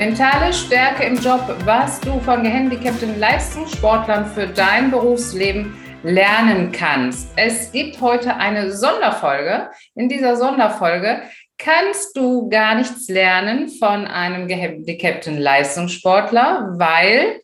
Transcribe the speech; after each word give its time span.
Mentale 0.00 0.50
Stärke 0.54 1.04
im 1.04 1.16
Job, 1.16 1.42
was 1.66 2.00
du 2.00 2.20
von 2.20 2.42
gehandicapten 2.42 3.20
Leistungssportlern 3.20 4.24
für 4.24 4.46
dein 4.46 4.90
Berufsleben 4.90 5.76
lernen 6.02 6.72
kannst. 6.72 7.30
Es 7.36 7.70
gibt 7.70 8.00
heute 8.00 8.34
eine 8.36 8.72
Sonderfolge. 8.72 9.68
In 9.94 10.08
dieser 10.08 10.36
Sonderfolge 10.36 11.20
kannst 11.58 12.16
du 12.16 12.48
gar 12.48 12.76
nichts 12.76 13.10
lernen 13.10 13.68
von 13.68 14.06
einem 14.06 14.48
gehandicapten 14.48 15.36
Leistungssportler, 15.36 16.76
weil 16.78 17.42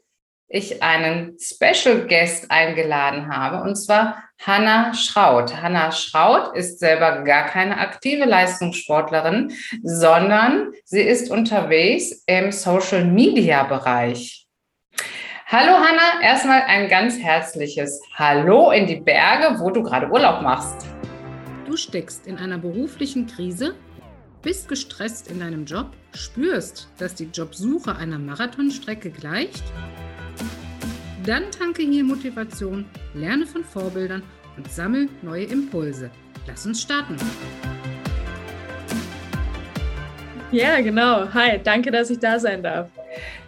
ich 0.49 0.83
einen 0.83 1.37
Special 1.39 2.07
Guest 2.09 2.51
eingeladen 2.51 3.29
habe, 3.29 3.69
und 3.69 3.77
zwar 3.77 4.26
Hanna 4.39 4.95
Schraut. 4.95 5.61
Hanna 5.61 5.91
Schraut 5.93 6.55
ist 6.55 6.79
selber 6.79 7.23
gar 7.23 7.47
keine 7.47 7.79
aktive 7.79 8.25
Leistungssportlerin, 8.25 9.53
sondern 9.83 10.73
sie 10.85 11.03
ist 11.03 11.31
unterwegs 11.31 12.23
im 12.27 12.53
Social 12.53 13.05
Media 13.05 13.65
Bereich. 13.65 14.47
Hallo 15.47 15.75
Hanna, 15.75 16.23
erstmal 16.23 16.63
ein 16.63 16.89
ganz 16.89 17.19
herzliches 17.19 18.01
Hallo 18.15 18.73
in 18.73 18.87
die 18.87 18.97
Berge, 19.01 19.61
wo 19.61 19.71
du 19.71 19.83
gerade 19.83 20.11
Urlaub 20.11 20.43
machst. 20.43 20.87
Du 21.67 21.77
steckst 21.77 22.27
in 22.27 22.39
einer 22.39 22.59
beruflichen 22.59 23.27
Krise, 23.27 23.75
bist 24.43 24.69
gestresst 24.69 25.29
in 25.29 25.41
deinem 25.41 25.65
Job, 25.65 25.89
spürst, 26.15 26.89
dass 26.99 27.15
die 27.15 27.31
Jobsuche 27.33 27.97
einer 27.97 28.19
Marathonstrecke 28.19 29.11
gleicht 29.11 29.65
dann 31.27 31.51
tanke 31.51 31.83
hier 31.83 32.05
Motivation, 32.05 32.85
lerne 33.15 33.47
von 33.47 33.65
Vorbildern 33.65 34.23
und 34.57 34.71
sammle 34.71 35.09
neue 35.23 35.45
Impulse. 35.45 36.11
Lass 36.47 36.65
uns 36.67 36.83
starten. 36.83 37.17
Ja, 40.53 40.81
genau. 40.81 41.27
Hi, 41.35 41.61
danke, 41.63 41.91
dass 41.91 42.11
ich 42.11 42.21
da 42.21 42.39
sein 42.39 42.63
darf. 42.63 42.89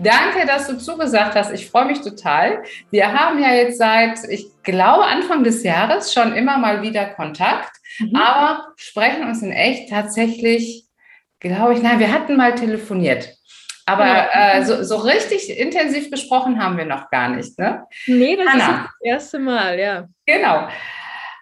Danke, 0.01 0.45
dass 0.47 0.67
du 0.67 0.77
zugesagt 0.77 1.37
hast. 1.37 1.53
Ich 1.53 1.71
freue 1.71 1.85
mich 1.85 2.01
total. 2.01 2.65
Wir 2.91 3.13
haben 3.13 3.41
ja 3.41 3.55
jetzt 3.55 3.79
seit, 3.79 4.19
ich 4.29 4.49
glaube, 4.65 5.05
Anfang 5.05 5.45
des 5.45 5.63
Jahres 5.63 6.13
schon 6.13 6.33
immer 6.35 6.59
mal 6.59 6.83
wieder 6.83 7.07
Kontakt, 7.07 7.71
mhm. 8.01 8.17
aber 8.17 8.73
sprechen 8.77 9.29
uns 9.29 9.43
in 9.43 9.53
echt 9.53 9.91
tatsächlich, 9.91 10.87
glaube 11.39 11.75
ich, 11.75 11.83
nein, 11.83 12.01
wir 12.01 12.13
hatten 12.13 12.37
mal 12.37 12.57
telefoniert. 12.57 13.39
Aber 13.89 14.07
ja. 14.07 14.59
äh, 14.59 14.65
so, 14.67 14.83
so, 14.83 14.97
richtig 14.97 15.49
intensiv 15.49 16.11
besprochen 16.11 16.63
haben 16.63 16.77
wir 16.77 16.85
noch 16.85 17.09
gar 17.09 17.31
nicht. 17.31 17.59
Ne? 17.59 17.85
Nee, 18.07 18.37
das 18.37 18.47
Hanna. 18.47 18.65
ist 18.65 18.69
das 18.69 18.91
erste 19.01 19.39
Mal, 19.39 19.79
ja. 19.79 20.09
Genau. 20.27 20.69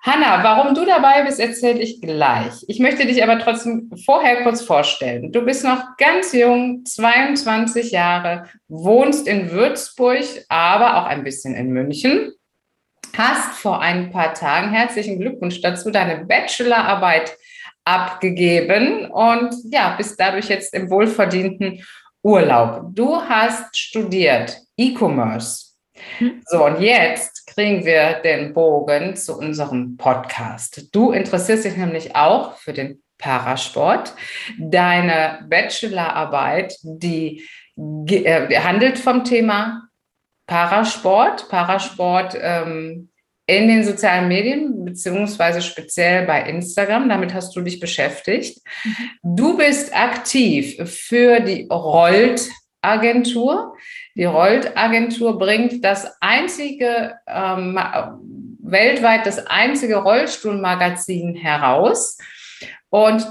Hanna, 0.02 0.44
warum 0.44 0.72
du 0.72 0.84
dabei 0.84 1.24
bist, 1.24 1.40
erzähle 1.40 1.80
ich 1.80 2.00
gleich. 2.00 2.54
Ich 2.68 2.78
möchte 2.78 3.04
dich 3.04 3.24
aber 3.24 3.40
trotzdem 3.40 3.90
vorher 4.04 4.44
kurz 4.44 4.62
vorstellen. 4.62 5.32
Du 5.32 5.44
bist 5.44 5.64
noch 5.64 5.96
ganz 5.98 6.32
jung, 6.32 6.84
22 6.84 7.90
Jahre, 7.90 8.44
wohnst 8.68 9.26
in 9.26 9.50
Würzburg, 9.50 10.24
aber 10.48 10.98
auch 10.98 11.06
ein 11.06 11.24
bisschen 11.24 11.56
in 11.56 11.70
München. 11.70 12.32
Hast 13.18 13.58
vor 13.58 13.80
ein 13.80 14.12
paar 14.12 14.34
Tagen, 14.34 14.70
herzlichen 14.70 15.18
Glückwunsch 15.18 15.60
dazu, 15.62 15.90
deine 15.90 16.24
Bachelorarbeit 16.24 17.36
abgegeben 17.84 19.10
und 19.10 19.52
ja, 19.72 19.96
bist 19.96 20.20
dadurch 20.20 20.48
jetzt 20.48 20.74
im 20.74 20.90
wohlverdienten 20.90 21.82
Urlaub. 22.26 22.88
Du 22.92 23.14
hast 23.14 23.78
studiert 23.78 24.60
E-Commerce. 24.76 25.74
Hm. 26.18 26.42
So, 26.46 26.64
und 26.64 26.80
jetzt 26.80 27.46
kriegen 27.46 27.84
wir 27.84 28.14
den 28.14 28.52
Bogen 28.52 29.14
zu 29.14 29.38
unserem 29.38 29.96
Podcast. 29.96 30.88
Du 30.92 31.12
interessierst 31.12 31.64
dich 31.64 31.76
nämlich 31.76 32.16
auch 32.16 32.56
für 32.56 32.72
den 32.72 33.00
Parasport. 33.18 34.12
Deine 34.58 35.46
Bachelorarbeit, 35.48 36.76
die 36.82 37.46
äh, 37.76 38.58
handelt 38.58 38.98
vom 38.98 39.22
Thema 39.22 39.88
Parasport. 40.48 41.48
Parasport 41.48 42.36
ähm, 42.40 43.10
in 43.46 43.68
den 43.68 43.84
sozialen 43.84 44.28
Medien, 44.28 44.84
beziehungsweise 44.84 45.62
speziell 45.62 46.26
bei 46.26 46.48
Instagram. 46.48 47.08
Damit 47.08 47.32
hast 47.32 47.54
du 47.54 47.60
dich 47.60 47.78
beschäftigt. 47.78 48.60
Mhm. 48.84 49.10
Du 49.22 49.56
bist 49.56 49.96
aktiv 49.96 50.76
für 50.90 51.38
die 51.40 51.68
Rollt-Agentur. 51.70 53.76
Die 54.16 54.24
Rollt-Agentur 54.24 55.38
bringt 55.38 55.84
das 55.84 56.10
einzige, 56.20 57.14
ähm, 57.28 57.78
weltweit 58.58 59.26
das 59.26 59.46
einzige 59.46 59.98
Rollstuhlmagazin 59.98 61.36
heraus. 61.36 62.18
Und 62.90 63.24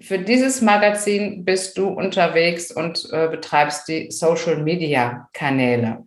für 0.00 0.18
dieses 0.18 0.62
Magazin 0.62 1.44
bist 1.44 1.76
du 1.76 1.88
unterwegs 1.88 2.70
und 2.70 3.06
äh, 3.12 3.28
betreibst 3.28 3.88
die 3.88 4.10
Social-Media-Kanäle. 4.10 6.06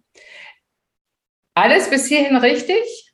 Alles 1.53 1.89
bis 1.89 2.07
hierhin 2.07 2.38
richtig? 2.38 3.10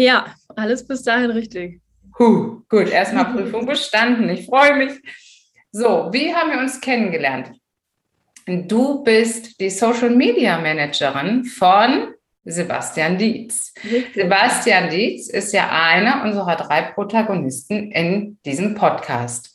Ja, 0.00 0.34
alles 0.56 0.86
bis 0.86 1.02
dahin 1.02 1.30
richtig. 1.30 1.82
Huh, 2.18 2.62
gut, 2.70 2.88
erstmal 2.88 3.34
Prüfung 3.34 3.66
bestanden. 3.66 4.30
Ich 4.30 4.46
freue 4.46 4.74
mich. 4.74 4.92
So, 5.72 6.08
wie 6.10 6.34
haben 6.34 6.50
wir 6.50 6.58
uns 6.58 6.80
kennengelernt? 6.80 7.52
Du 8.46 9.04
bist 9.04 9.60
die 9.60 9.68
Social 9.68 10.08
Media 10.08 10.56
Managerin 10.56 11.44
von 11.44 12.14
Sebastian 12.44 13.18
Dietz. 13.18 13.74
Richtig. 13.84 14.14
Sebastian 14.14 14.88
Dietz 14.88 15.28
ist 15.28 15.52
ja 15.52 15.68
einer 15.70 16.24
unserer 16.24 16.56
drei 16.56 16.80
Protagonisten 16.80 17.92
in 17.92 18.38
diesem 18.46 18.74
Podcast. 18.74 19.54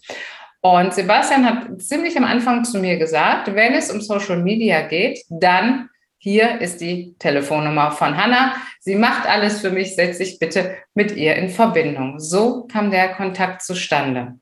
Und 0.62 0.94
Sebastian 0.94 1.44
hat 1.44 1.82
ziemlich 1.82 2.16
am 2.18 2.24
Anfang 2.24 2.64
zu 2.66 2.78
mir 2.78 3.00
gesagt, 3.00 3.48
wenn 3.56 3.74
es 3.74 3.92
um 3.92 4.00
Social 4.00 4.44
Media 4.44 4.82
geht, 4.82 5.26
dann 5.30 5.90
hier 6.26 6.60
ist 6.60 6.82
die 6.82 7.16
Telefonnummer 7.20 7.92
von 7.92 8.18
Hanna. 8.18 8.56
Sie 8.80 8.96
macht 8.96 9.30
alles 9.30 9.62
für 9.62 9.70
mich. 9.70 9.94
Setz 9.94 10.18
dich 10.18 10.40
bitte 10.40 10.76
mit 10.96 11.16
ihr 11.16 11.36
in 11.36 11.50
Verbindung. 11.50 12.20
So 12.20 12.64
kam 12.64 12.90
der 12.90 13.14
Kontakt 13.14 13.62
zustande. 13.62 14.40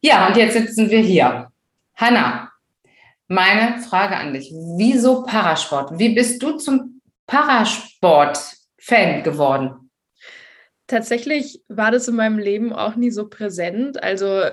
Ja, 0.00 0.26
und 0.26 0.38
jetzt 0.38 0.54
sitzen 0.54 0.88
wir 0.88 1.00
hier. 1.00 1.52
Hanna, 1.96 2.50
meine 3.28 3.82
Frage 3.82 4.16
an 4.16 4.32
dich. 4.32 4.50
Wieso 4.78 5.22
Parasport? 5.22 5.98
Wie 5.98 6.14
bist 6.14 6.42
du 6.42 6.56
zum 6.56 7.02
Parasport-Fan 7.26 9.22
geworden? 9.22 9.90
Tatsächlich 10.86 11.60
war 11.68 11.90
das 11.90 12.08
in 12.08 12.16
meinem 12.16 12.38
Leben 12.38 12.72
auch 12.72 12.94
nie 12.94 13.10
so 13.10 13.28
präsent. 13.28 14.02
Also 14.02 14.44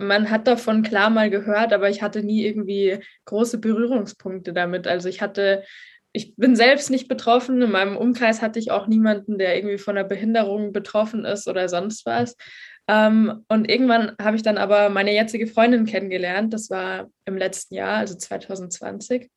man 0.00 0.30
hat 0.30 0.46
davon 0.46 0.82
klar 0.82 1.10
mal 1.10 1.30
gehört, 1.30 1.72
aber 1.72 1.90
ich 1.90 2.02
hatte 2.02 2.22
nie 2.22 2.44
irgendwie 2.44 2.98
große 3.26 3.58
Berührungspunkte 3.58 4.52
damit. 4.52 4.86
Also 4.86 5.08
ich 5.08 5.20
hatte, 5.20 5.62
ich 6.12 6.34
bin 6.36 6.56
selbst 6.56 6.90
nicht 6.90 7.06
betroffen. 7.06 7.60
In 7.62 7.70
meinem 7.70 7.96
Umkreis 7.96 8.42
hatte 8.42 8.58
ich 8.58 8.70
auch 8.70 8.86
niemanden, 8.86 9.38
der 9.38 9.56
irgendwie 9.56 9.78
von 9.78 9.96
einer 9.96 10.08
Behinderung 10.08 10.72
betroffen 10.72 11.24
ist 11.24 11.46
oder 11.48 11.68
sonst 11.68 12.06
was. 12.06 12.36
Ähm, 12.88 13.44
und 13.48 13.70
irgendwann 13.70 14.16
habe 14.20 14.36
ich 14.36 14.42
dann 14.42 14.58
aber 14.58 14.88
meine 14.88 15.12
jetzige 15.12 15.46
Freundin 15.46 15.84
kennengelernt. 15.84 16.52
Das 16.54 16.70
war 16.70 17.10
im 17.26 17.36
letzten 17.36 17.74
Jahr, 17.74 17.98
also 17.98 18.16
2020. 18.16 19.30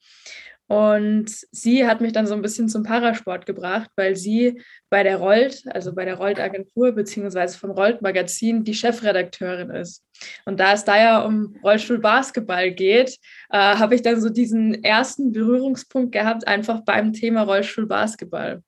Und 0.73 1.29
sie 1.51 1.85
hat 1.85 2.01
mich 2.01 2.13
dann 2.13 2.25
so 2.25 2.34
ein 2.34 2.41
bisschen 2.41 2.67
zum 2.67 2.81
Parasport 2.81 3.45
gebracht, 3.45 3.91
weil 3.95 4.16
sie 4.16 4.59
bei 4.89 5.03
der 5.03 5.17
Rollt, 5.17 5.61
also 5.67 5.94
bei 5.94 6.03
der 6.03 6.16
Rollt-Agentur 6.16 6.94
beziehungsweise 6.94 7.59
vom 7.59 7.69
Rollt-Magazin 7.69 8.63
die 8.63 8.73
Chefredakteurin 8.73 9.69
ist. 9.69 10.03
Und 10.45 10.59
da 10.59 10.73
es 10.73 10.83
da 10.83 10.97
ja 10.97 11.22
um 11.22 11.56
Rollstuhl-Basketball 11.63 12.72
geht, 12.72 13.19
äh, 13.51 13.57
habe 13.57 13.94
ich 13.94 14.01
dann 14.01 14.19
so 14.19 14.29
diesen 14.29 14.83
ersten 14.83 15.31
Berührungspunkt 15.31 16.12
gehabt, 16.12 16.47
einfach 16.47 16.81
beim 16.81 17.13
Thema 17.13 17.44
Rollstuhl-Basketball. 17.44 18.63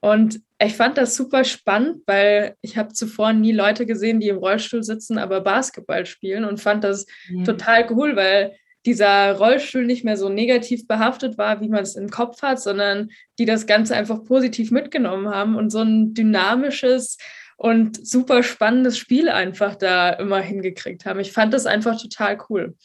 Und 0.00 0.42
ich 0.60 0.76
fand 0.76 0.98
das 0.98 1.16
super 1.16 1.44
spannend, 1.44 2.02
weil 2.04 2.56
ich 2.60 2.76
habe 2.76 2.92
zuvor 2.92 3.32
nie 3.32 3.52
Leute 3.52 3.86
gesehen, 3.86 4.20
die 4.20 4.28
im 4.28 4.36
Rollstuhl 4.36 4.82
sitzen, 4.82 5.16
aber 5.16 5.40
Basketball 5.40 6.04
spielen 6.04 6.44
und 6.44 6.60
fand 6.60 6.84
das 6.84 7.06
mhm. 7.30 7.44
total 7.44 7.90
cool, 7.90 8.16
weil 8.16 8.54
dieser 8.86 9.32
Rollstuhl 9.32 9.84
nicht 9.84 10.04
mehr 10.04 10.16
so 10.16 10.28
negativ 10.28 10.86
behaftet 10.86 11.36
war, 11.38 11.60
wie 11.60 11.68
man 11.68 11.82
es 11.82 11.96
im 11.96 12.10
Kopf 12.10 12.42
hat, 12.42 12.60
sondern 12.60 13.10
die 13.38 13.44
das 13.44 13.66
Ganze 13.66 13.96
einfach 13.96 14.24
positiv 14.24 14.70
mitgenommen 14.70 15.28
haben 15.28 15.56
und 15.56 15.70
so 15.70 15.80
ein 15.80 16.14
dynamisches 16.14 17.18
und 17.56 18.06
super 18.06 18.42
spannendes 18.42 18.96
Spiel 18.96 19.28
einfach 19.28 19.74
da 19.74 20.10
immer 20.10 20.40
hingekriegt 20.40 21.04
haben. 21.06 21.20
Ich 21.20 21.32
fand 21.32 21.52
das 21.52 21.66
einfach 21.66 22.00
total 22.00 22.38
cool. 22.48 22.76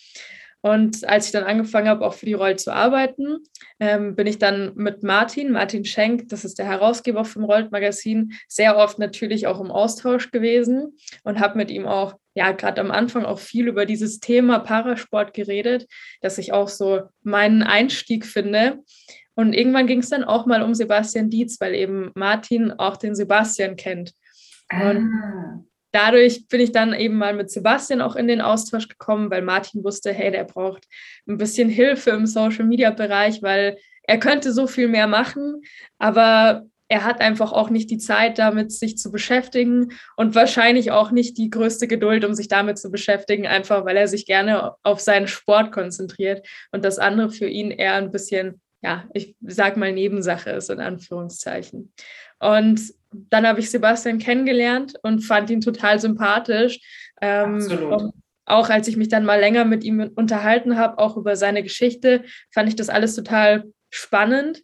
Und 0.65 1.07
als 1.07 1.25
ich 1.25 1.33
dann 1.33 1.43
angefangen 1.43 1.89
habe, 1.89 2.05
auch 2.05 2.13
für 2.13 2.25
die 2.25 2.33
Roll 2.33 2.55
zu 2.55 2.73
arbeiten, 2.73 3.39
ähm, 3.81 4.15
bin 4.15 4.27
ich 4.27 4.39
dann 4.39 4.71
mit 4.75 5.03
Martin, 5.03 5.51
Martin 5.51 5.83
Schenk, 5.83 6.29
das 6.29 6.45
ist 6.45 6.57
der 6.57 6.65
Herausgeber 6.65 7.25
vom 7.25 7.43
Rollt 7.43 7.73
Magazin, 7.73 8.31
sehr 8.47 8.77
oft 8.77 8.97
natürlich 8.97 9.45
auch 9.45 9.59
im 9.59 9.71
Austausch 9.71 10.31
gewesen 10.31 10.97
und 11.23 11.41
habe 11.41 11.57
mit 11.57 11.69
ihm 11.69 11.85
auch, 11.85 12.15
ja, 12.35 12.51
gerade 12.51 12.81
am 12.81 12.91
Anfang 12.91 13.25
auch 13.25 13.39
viel 13.39 13.67
über 13.67 13.85
dieses 13.85 14.19
Thema 14.19 14.59
Parasport 14.59 15.33
geredet, 15.33 15.87
dass 16.21 16.37
ich 16.37 16.53
auch 16.53 16.67
so 16.67 17.01
meinen 17.21 17.63
Einstieg 17.63 18.25
finde. 18.25 18.79
Und 19.35 19.53
irgendwann 19.53 19.87
ging 19.87 19.99
es 19.99 20.09
dann 20.09 20.23
auch 20.23 20.45
mal 20.45 20.61
um 20.61 20.73
Sebastian 20.73 21.29
Dietz, 21.29 21.59
weil 21.59 21.73
eben 21.73 22.11
Martin 22.15 22.71
auch 22.71 22.97
den 22.97 23.15
Sebastian 23.15 23.75
kennt. 23.75 24.13
Und 24.71 25.11
ah. 25.11 25.63
dadurch 25.91 26.47
bin 26.47 26.61
ich 26.61 26.71
dann 26.71 26.93
eben 26.93 27.15
mal 27.15 27.33
mit 27.33 27.51
Sebastian 27.51 28.01
auch 28.01 28.15
in 28.15 28.27
den 28.27 28.41
Austausch 28.41 28.87
gekommen, 28.87 29.29
weil 29.29 29.41
Martin 29.41 29.83
wusste, 29.83 30.11
hey, 30.11 30.31
der 30.31 30.43
braucht 30.43 30.85
ein 31.27 31.37
bisschen 31.37 31.69
Hilfe 31.69 32.11
im 32.11 32.25
Social-Media-Bereich, 32.25 33.41
weil 33.41 33.77
er 34.03 34.19
könnte 34.19 34.51
so 34.51 34.67
viel 34.67 34.87
mehr 34.87 35.07
machen, 35.07 35.61
aber 35.97 36.65
er 36.93 37.03
hat 37.03 37.21
einfach 37.21 37.51
auch 37.51 37.71
nicht 37.71 37.89
die 37.89 37.97
Zeit, 37.97 38.37
damit 38.37 38.71
sich 38.71 38.99
zu 38.99 39.11
beschäftigen 39.11 39.93
und 40.15 40.35
wahrscheinlich 40.35 40.91
auch 40.91 41.09
nicht 41.09 41.39
die 41.39 41.49
größte 41.49 41.87
Geduld, 41.87 42.23
um 42.23 42.35
sich 42.35 42.49
damit 42.49 42.77
zu 42.77 42.91
beschäftigen, 42.91 43.47
einfach 43.47 43.83
weil 43.83 43.97
er 43.97 44.07
sich 44.07 44.27
gerne 44.27 44.75
auf 44.83 44.99
seinen 44.99 45.27
Sport 45.27 45.71
konzentriert 45.71 46.47
und 46.71 46.85
das 46.85 46.99
andere 46.99 47.31
für 47.31 47.47
ihn 47.47 47.71
eher 47.71 47.95
ein 47.95 48.11
bisschen, 48.11 48.61
ja, 48.83 49.05
ich 49.15 49.35
sag 49.41 49.75
mal 49.75 49.91
Nebensache 49.91 50.51
ist 50.51 50.69
in 50.69 50.79
Anführungszeichen. 50.79 51.91
Und 52.37 52.93
dann 53.11 53.47
habe 53.47 53.59
ich 53.59 53.71
Sebastian 53.71 54.19
kennengelernt 54.19 54.93
und 55.01 55.21
fand 55.21 55.49
ihn 55.49 55.61
total 55.61 55.99
sympathisch. 55.99 56.79
Ähm, 57.23 57.55
Absolut. 57.55 58.13
Auch 58.45 58.69
als 58.69 58.87
ich 58.87 58.97
mich 58.97 59.09
dann 59.09 59.25
mal 59.25 59.39
länger 59.39 59.65
mit 59.65 59.83
ihm 59.83 60.11
unterhalten 60.13 60.77
habe, 60.77 60.99
auch 60.99 61.17
über 61.17 61.35
seine 61.37 61.63
Geschichte, 61.63 62.23
fand 62.51 62.69
ich 62.69 62.75
das 62.75 62.89
alles 62.89 63.15
total 63.15 63.63
spannend 63.89 64.61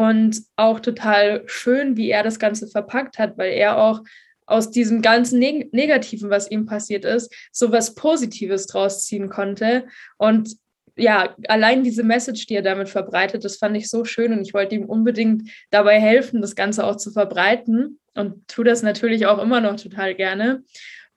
und 0.00 0.44
auch 0.56 0.80
total 0.80 1.42
schön, 1.44 1.94
wie 1.98 2.08
er 2.08 2.22
das 2.22 2.38
Ganze 2.38 2.66
verpackt 2.68 3.18
hat, 3.18 3.36
weil 3.36 3.52
er 3.52 3.76
auch 3.76 4.00
aus 4.46 4.70
diesem 4.70 5.02
ganzen 5.02 5.38
Neg 5.38 5.74
Negativen, 5.74 6.30
was 6.30 6.50
ihm 6.50 6.64
passiert 6.64 7.04
ist, 7.04 7.30
so 7.52 7.70
was 7.70 7.94
Positives 7.94 8.66
draus 8.66 9.04
ziehen 9.04 9.28
konnte. 9.28 9.84
Und 10.16 10.56
ja, 10.96 11.36
allein 11.48 11.84
diese 11.84 12.02
Message, 12.02 12.46
die 12.46 12.54
er 12.54 12.62
damit 12.62 12.88
verbreitet, 12.88 13.44
das 13.44 13.58
fand 13.58 13.76
ich 13.76 13.90
so 13.90 14.06
schön 14.06 14.32
und 14.32 14.40
ich 14.40 14.54
wollte 14.54 14.74
ihm 14.74 14.86
unbedingt 14.86 15.50
dabei 15.70 16.00
helfen, 16.00 16.40
das 16.40 16.56
Ganze 16.56 16.86
auch 16.86 16.96
zu 16.96 17.10
verbreiten 17.10 18.00
und 18.14 18.48
tue 18.48 18.64
das 18.64 18.82
natürlich 18.82 19.26
auch 19.26 19.38
immer 19.38 19.60
noch 19.60 19.76
total 19.76 20.14
gerne. 20.14 20.62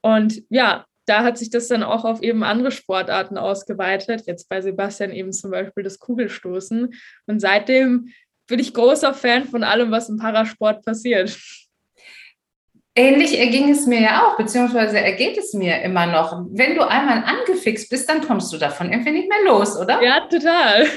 Und 0.02 0.44
ja, 0.50 0.86
da 1.06 1.24
hat 1.24 1.38
sich 1.38 1.50
das 1.50 1.70
dann 1.70 1.84
auch 1.84 2.04
auf 2.04 2.22
eben 2.22 2.44
andere 2.44 2.72
Sportarten 2.72 3.38
ausgeweitet. 3.38 4.24
Jetzt 4.26 4.50
bei 4.50 4.62
Sebastian 4.62 5.12
eben 5.12 5.32
zum 5.32 5.52
Beispiel 5.52 5.86
das 5.86 6.00
Kugelstoßen. 6.00 6.94
Und 7.28 7.40
seitdem 7.40 8.10
bin 8.48 8.60
ich 8.60 8.74
großer 8.74 9.14
Fan 9.14 9.46
von 9.46 9.64
allem, 9.64 9.92
was 9.92 10.10
im 10.10 10.18
Parasport 10.18 10.84
passiert. 10.86 11.38
Ähnlich 12.96 13.40
erging 13.40 13.70
es 13.70 13.88
mir 13.88 14.02
ja 14.02 14.28
auch, 14.28 14.38
beziehungsweise 14.38 15.00
ergeht 15.00 15.38
es 15.38 15.54
mir 15.54 15.82
immer 15.82 16.06
noch. 16.06 16.46
Wenn 16.52 16.76
du 16.76 16.88
einmal 16.88 17.24
angefixt 17.24 17.90
bist, 17.90 18.08
dann 18.08 18.22
kommst 18.22 18.54
du 18.54 18.58
davon 18.58 18.92
irgendwie 18.92 19.12
nicht 19.12 19.30
mehr 19.30 19.44
los, 19.46 19.76
oder? 19.78 20.02
Ja, 20.04 20.28
total. 20.28 20.88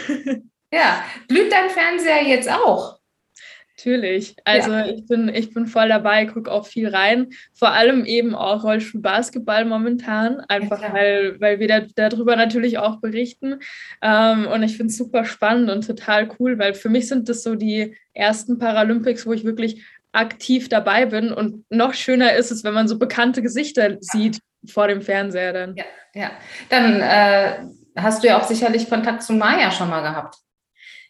Ja, 0.73 1.05
blüht 1.29 1.51
dein 1.51 1.71
Fernseher 1.71 2.23
jetzt 2.25 2.51
auch? 2.51 2.96
Natürlich. 3.79 4.37
Also 4.45 4.73
ja. 4.73 4.87
ich, 4.87 5.07
bin, 5.07 5.29
ich 5.29 5.53
bin 5.53 5.67
voll 5.67 5.89
dabei, 5.89 6.25
gucke 6.25 6.51
auch 6.51 6.67
viel 6.67 6.89
rein. 6.89 7.29
Vor 7.53 7.73
allem 7.73 8.07
eben 8.07 8.35
auch 8.35 8.65
Rollstuhl-Basketball 8.65 9.67
momentan, 9.67 10.41
einfach 10.41 10.81
ja, 10.81 10.95
weil, 10.95 11.41
weil 11.41 11.61
wir 11.61 11.69
da, 11.69 11.81
darüber 11.95 12.37
natürlich 12.37 12.79
auch 12.79 13.01
berichten. 13.01 13.61
Ähm, 14.01 14.47
und 14.47 14.63
ich 14.63 14.79
finde 14.79 14.93
es 14.93 14.97
super 14.97 15.27
spannend 15.27 15.71
und 15.71 15.87
total 15.87 16.29
cool, 16.39 16.59
weil 16.59 16.73
für 16.73 16.89
mich 16.89 17.09
sind 17.09 17.29
das 17.29 17.43
so 17.43 17.55
die 17.55 17.95
ersten 18.15 18.59
Paralympics, 18.59 19.27
wo 19.27 19.35
ich 19.35 19.45
wirklich 19.45 19.85
aktiv 20.13 20.71
dabei 20.71 21.05
bin. 21.05 21.31
Und 21.31 21.65
noch 21.71 21.93
schöner 21.93 22.33
ist 22.33 22.51
es, 22.51 22.65
wenn 22.65 22.73
man 22.73 22.89
so 22.89 22.99
bekannte 22.99 23.43
Gesichter 23.43 23.99
sieht 24.01 24.41
vor 24.67 24.89
dem 24.89 25.03
Fernseher 25.03 25.53
dann. 25.53 25.77
Ja, 25.77 25.85
ja. 26.15 26.31
Dann 26.71 27.01
äh, 27.03 27.59
hast 27.95 28.23
du 28.23 28.29
ja 28.29 28.41
auch 28.41 28.45
sicherlich 28.45 28.89
Kontakt 28.89 29.23
zu 29.23 29.35
Maya 29.35 29.71
schon 29.71 29.91
mal 29.91 30.01
gehabt. 30.01 30.37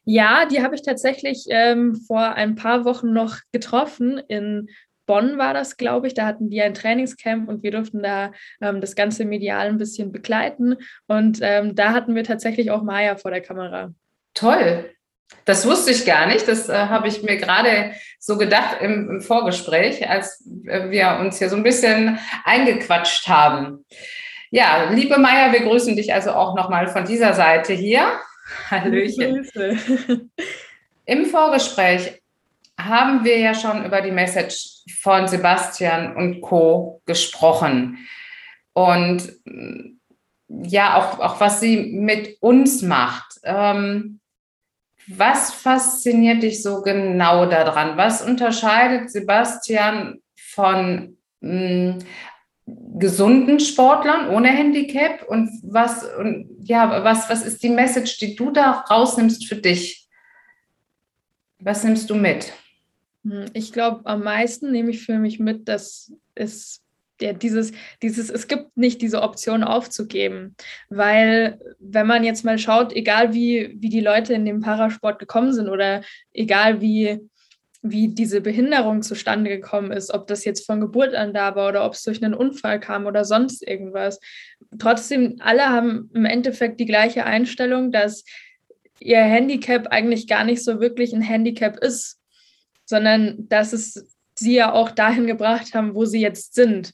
Ja, 0.09 0.47
die 0.47 0.63
habe 0.63 0.77
ich 0.77 0.83
tatsächlich 0.83 1.47
ähm, 1.51 1.97
vor 1.97 2.35
ein 2.35 2.55
paar 2.55 2.85
Wochen 2.85 3.13
noch 3.13 3.39
getroffen. 3.53 4.23
In 4.29 4.69
Bonn 5.05 5.37
war 5.37 5.53
das, 5.53 5.77
glaube 5.77 6.07
ich. 6.07 6.15
Da 6.15 6.27
hatten 6.27 6.49
die 6.49 6.63
ein 6.63 6.75
Trainingscamp 6.75 7.49
und 7.49 7.65
wir 7.65 7.73
durften 7.73 8.05
da 8.05 8.31
ähm, 8.61 8.81
das 8.81 8.95
ganze 8.95 9.25
medial 9.25 9.67
ein 9.67 9.79
bisschen 9.79 10.13
begleiten. 10.13 10.77
Und 11.09 11.41
ähm, 11.43 11.75
da 11.75 11.93
hatten 11.93 12.15
wir 12.15 12.23
tatsächlich 12.23 12.71
auch 12.71 12.85
Maya 12.85 13.17
vor 13.17 13.33
der 13.33 13.41
Kamera. 13.41 13.93
Toll. 14.33 14.91
Das 15.45 15.67
wusste 15.67 15.91
ich 15.91 16.07
gar 16.07 16.27
nicht. 16.27 16.47
Das 16.47 16.69
äh, 16.69 16.73
habe 16.73 17.09
ich 17.09 17.25
mir 17.25 17.37
gerade 17.37 17.93
so 18.21 18.39
gedacht 18.39 18.77
im, 18.81 19.11
im 19.11 19.21
Vorgespräch, 19.21 20.09
als 20.09 20.47
äh, 20.67 20.91
wir 20.91 21.19
uns 21.21 21.39
hier 21.39 21.49
so 21.49 21.57
ein 21.57 21.65
bisschen 21.65 22.21
eingequatscht 22.45 23.27
haben. 23.27 23.85
Ja, 24.51 24.89
liebe 24.91 25.19
Maya, 25.19 25.53
wir 25.53 25.61
grüßen 25.61 25.97
dich 25.97 26.15
also 26.15 26.31
auch 26.31 26.55
nochmal 26.55 26.87
von 26.87 27.05
dieser 27.05 27.35
Seite 27.35 27.73
hier. 27.73 28.21
Hallöchen. 28.71 29.49
Im 31.05 31.27
Vorgespräch 31.27 32.21
haben 32.79 33.25
wir 33.25 33.39
ja 33.39 33.55
schon 33.55 33.85
über 33.85 34.03
die 34.03 34.11
Message 34.11 34.83
von 35.01 35.27
Sebastian 35.29 36.17
und 36.17 36.41
Co. 36.41 37.01
gesprochen. 37.07 38.07
Und 38.73 39.33
ja, 40.49 40.97
auch, 40.97 41.19
auch 41.21 41.41
was 41.41 41.61
sie 41.61 41.77
mit 41.93 42.37
uns 42.41 42.83
macht. 42.83 43.41
Ähm, 43.45 44.21
was 45.09 45.53
fasziniert 45.53 46.43
dich 46.43 46.63
so 46.63 46.83
genau 46.83 47.47
daran? 47.47 47.97
Was 47.97 48.23
unterscheidet 48.23 49.11
Sebastian 49.11 50.21
von 50.35 51.17
mh, 51.41 51.51
hm, 51.51 51.99
gesunden 52.67 53.61
Sportlern 53.61 54.31
ohne 54.31 54.49
Handicap 54.49 55.29
und 55.29 55.51
was 55.63 56.05
und 56.19 56.49
ja, 56.63 57.05
was, 57.05 57.31
was 57.31 57.45
ist 57.45 57.63
die 57.63 57.69
Message, 57.69 58.19
die 58.19 58.35
du 58.35 58.51
da 58.51 58.85
rausnimmst 58.91 59.47
für 59.47 59.57
dich? 59.57 60.09
Was 61.59 61.85
nimmst 61.85 62.11
du 62.11 62.17
mit? 62.17 62.53
Hm, 63.25 63.47
ich 63.53 63.73
glaube, 63.73 64.01
am 64.05 64.23
meisten 64.23 64.73
nehme 64.73 64.91
ich 64.91 65.05
für 65.05 65.19
mich 65.19 65.39
mit, 65.39 65.69
dass 65.69 66.13
es 66.35 66.83
ja, 67.21 67.33
dieses, 67.33 67.73
dieses, 68.03 68.31
es 68.31 68.47
gibt 68.47 68.77
nicht 68.77 69.01
diese 69.01 69.23
Option 69.23 69.65
aufzugeben, 69.65 70.55
weil 70.91 71.59
wenn 71.79 72.07
man 72.07 72.25
jetzt 72.25 72.45
mal 72.45 72.59
schaut, 72.59 72.93
egal 72.93 73.33
wie, 73.33 73.75
wie 73.79 73.89
die 73.89 74.01
Leute 74.01 74.35
in 74.35 74.45
den 74.45 74.61
Parasport 74.61 75.19
gekommen 75.19 75.53
sind 75.53 75.69
oder 75.69 76.03
egal 76.35 76.81
wie, 76.81 77.21
wie 77.91 78.09
diese 78.09 78.41
Behinderung 78.41 79.03
zustande 79.03 79.51
gekommen 79.51 79.93
ist, 79.93 80.13
ob 80.13 80.27
das 80.27 80.45
jetzt 80.45 80.67
von 80.67 80.81
Geburt 80.81 81.15
an 81.15 81.33
da 81.33 81.55
war 81.55 81.69
oder 81.69 81.85
ob 81.85 81.95
es 81.95 82.03
durch 82.03 82.23
einen 82.23 82.35
Unfall 82.35 82.81
kam 82.81 83.07
oder 83.07 83.25
sonst 83.25 83.67
irgendwas. 83.67 84.21
Trotzdem, 84.79 85.37
alle 85.41 85.69
haben 85.69 86.11
im 86.15 86.25
Endeffekt 86.25 86.81
die 86.81 86.87
gleiche 86.87 87.25
Einstellung, 87.25 87.93
dass 87.93 88.25
ihr 89.01 89.19
Handicap 89.19 89.89
eigentlich 89.89 90.27
gar 90.27 90.45
nicht 90.45 90.65
so 90.65 90.81
wirklich 90.81 91.15
ein 91.15 91.23
Handicap 91.23 91.79
ist, 91.79 92.19
sondern 92.85 93.49
dass 93.49 93.73
es 93.73 94.17
sie 94.35 94.55
ja 94.55 94.73
auch 94.73 94.91
dahin 94.91 95.27
gebracht 95.27 95.75
haben, 95.75 95.95
wo 95.95 96.05
sie 96.05 96.21
jetzt 96.21 96.55
sind. 96.55 96.93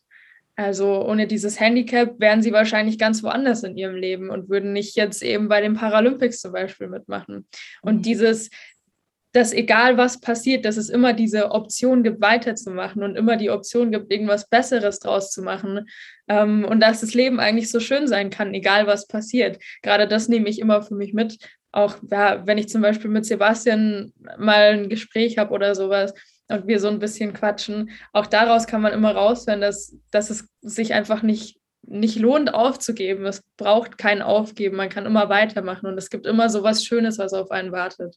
Also 0.54 1.04
ohne 1.06 1.26
dieses 1.26 1.58
Handicap 1.58 2.20
wären 2.20 2.42
sie 2.42 2.52
wahrscheinlich 2.52 2.98
ganz 2.98 3.22
woanders 3.22 3.62
in 3.62 3.76
ihrem 3.76 3.96
Leben 3.96 4.30
und 4.30 4.48
würden 4.48 4.72
nicht 4.72 4.96
jetzt 4.96 5.22
eben 5.22 5.48
bei 5.48 5.60
den 5.60 5.74
Paralympics 5.74 6.40
zum 6.40 6.52
Beispiel 6.52 6.88
mitmachen. 6.88 7.46
Und 7.80 7.96
mhm. 7.96 8.02
dieses, 8.02 8.50
dass 9.32 9.52
egal 9.52 9.96
was 9.96 10.20
passiert, 10.20 10.64
dass 10.64 10.76
es 10.76 10.90
immer 10.90 11.14
diese 11.14 11.50
Option 11.50 12.02
gibt, 12.02 12.20
weiterzumachen 12.20 13.02
und 13.02 13.16
immer 13.16 13.36
die 13.36 13.50
Option 13.50 13.90
gibt, 13.90 14.12
irgendwas 14.12 14.48
Besseres 14.48 14.98
draus 14.98 15.30
zu 15.30 15.42
machen. 15.42 15.88
Ähm, 16.28 16.64
und 16.64 16.80
dass 16.80 17.00
das 17.00 17.14
Leben 17.14 17.40
eigentlich 17.40 17.70
so 17.70 17.80
schön 17.80 18.06
sein 18.06 18.30
kann, 18.30 18.52
egal 18.54 18.86
was 18.86 19.06
passiert. 19.06 19.58
Gerade 19.82 20.06
das 20.06 20.28
nehme 20.28 20.48
ich 20.48 20.58
immer 20.58 20.82
für 20.82 20.94
mich 20.94 21.14
mit. 21.14 21.38
Auch 21.72 21.96
ja, 22.10 22.46
wenn 22.46 22.58
ich 22.58 22.68
zum 22.68 22.82
Beispiel 22.82 23.10
mit 23.10 23.24
Sebastian 23.24 24.12
mal 24.38 24.74
ein 24.74 24.90
Gespräch 24.90 25.38
habe 25.38 25.54
oder 25.54 25.74
sowas 25.74 26.12
und 26.48 26.66
wir 26.66 26.78
so 26.78 26.88
ein 26.88 26.98
bisschen 26.98 27.32
quatschen, 27.32 27.90
auch 28.12 28.26
daraus 28.26 28.66
kann 28.66 28.82
man 28.82 28.92
immer 28.92 29.12
raushören, 29.12 29.62
dass, 29.62 29.96
dass 30.10 30.28
es 30.28 30.46
sich 30.60 30.92
einfach 30.92 31.22
nicht 31.22 31.58
nicht 31.84 32.16
lohnt 32.16 32.54
aufzugeben. 32.54 33.26
Es 33.26 33.42
braucht 33.56 33.98
kein 33.98 34.22
Aufgeben. 34.22 34.76
Man 34.76 34.88
kann 34.88 35.04
immer 35.04 35.28
weitermachen 35.28 35.86
und 35.86 35.98
es 35.98 36.10
gibt 36.10 36.26
immer 36.28 36.48
so 36.48 36.62
was 36.62 36.84
Schönes, 36.84 37.18
was 37.18 37.32
auf 37.32 37.50
einen 37.50 37.72
wartet 37.72 38.16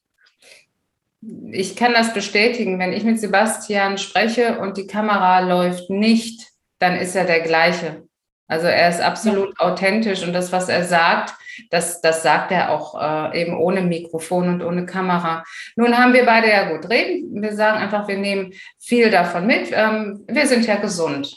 ich 1.51 1.75
kann 1.75 1.93
das 1.93 2.13
bestätigen, 2.13 2.79
wenn 2.79 2.93
ich 2.93 3.03
mit 3.03 3.19
Sebastian 3.19 3.97
spreche 3.97 4.59
und 4.59 4.77
die 4.77 4.87
Kamera 4.87 5.39
läuft 5.39 5.89
nicht, 5.89 6.49
dann 6.79 6.95
ist 6.95 7.15
er 7.15 7.25
der 7.25 7.41
gleiche. 7.41 8.03
Also 8.47 8.67
er 8.67 8.89
ist 8.89 9.01
absolut 9.01 9.55
ja. 9.59 9.65
authentisch 9.65 10.23
und 10.23 10.33
das, 10.33 10.51
was 10.51 10.69
er 10.69 10.83
sagt, 10.83 11.33
das, 11.71 12.01
das 12.01 12.21
sagt 12.21 12.51
er 12.51 12.71
auch 12.71 13.01
äh, 13.33 13.41
eben 13.41 13.57
ohne 13.57 13.81
Mikrofon 13.81 14.49
und 14.49 14.61
ohne 14.61 14.85
Kamera. 14.85 15.43
Nun 15.75 15.97
haben 15.97 16.13
wir 16.13 16.25
beide 16.25 16.49
ja 16.49 16.69
gut 16.69 16.89
reden. 16.89 17.41
Wir 17.41 17.55
sagen 17.55 17.77
einfach, 17.77 18.07
wir 18.07 18.17
nehmen 18.17 18.53
viel 18.79 19.09
davon 19.09 19.47
mit. 19.47 19.69
Ähm, 19.71 20.25
wir 20.27 20.47
sind 20.47 20.67
ja 20.67 20.75
gesund. 20.75 21.33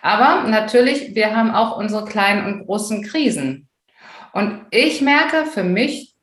Aber 0.00 0.48
natürlich, 0.48 1.14
wir 1.14 1.36
haben 1.36 1.54
auch 1.54 1.76
unsere 1.76 2.04
kleinen 2.04 2.46
und 2.46 2.66
großen 2.66 3.04
Krisen. 3.04 3.68
Und 4.32 4.66
ich 4.70 5.02
merke 5.02 5.46
für 5.46 5.64
mich 5.64 6.14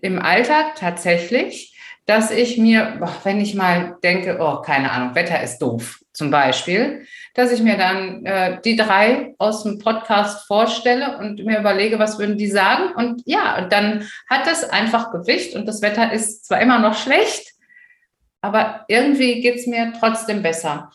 im 0.00 0.20
Alltag 0.20 0.76
tatsächlich, 0.76 1.75
dass 2.06 2.30
ich 2.30 2.56
mir, 2.56 3.00
wenn 3.24 3.40
ich 3.40 3.54
mal 3.54 3.96
denke, 4.02 4.38
oh, 4.40 4.62
keine 4.62 4.92
Ahnung, 4.92 5.14
Wetter 5.14 5.42
ist 5.42 5.58
doof 5.58 6.00
zum 6.12 6.30
Beispiel, 6.30 7.04
dass 7.34 7.52
ich 7.52 7.60
mir 7.60 7.76
dann 7.76 8.24
äh, 8.24 8.60
die 8.64 8.76
drei 8.76 9.34
aus 9.38 9.64
dem 9.64 9.80
Podcast 9.80 10.46
vorstelle 10.46 11.18
und 11.18 11.44
mir 11.44 11.58
überlege, 11.58 11.98
was 11.98 12.18
würden 12.18 12.38
die 12.38 12.46
sagen. 12.46 12.94
Und 12.94 13.22
ja, 13.26 13.58
und 13.58 13.72
dann 13.72 14.08
hat 14.30 14.46
das 14.46 14.64
einfach 14.64 15.10
Gewicht 15.10 15.54
und 15.56 15.66
das 15.66 15.82
Wetter 15.82 16.12
ist 16.12 16.46
zwar 16.46 16.60
immer 16.60 16.78
noch 16.78 16.94
schlecht, 16.94 17.52
aber 18.40 18.84
irgendwie 18.86 19.40
geht 19.40 19.56
es 19.56 19.66
mir 19.66 19.92
trotzdem 19.98 20.42
besser. 20.42 20.90